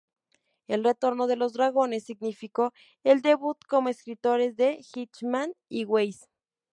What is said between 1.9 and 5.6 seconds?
significó el debut como escritores de Hickman